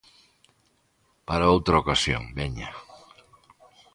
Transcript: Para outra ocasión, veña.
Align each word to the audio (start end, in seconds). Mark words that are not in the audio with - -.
Para 1.27 1.51
outra 1.55 1.79
ocasión, 1.83 2.23
veña. 2.37 2.69